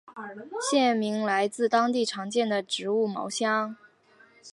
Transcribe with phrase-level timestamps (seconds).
[0.59, 3.75] 县名来自当地常见的植物茅香。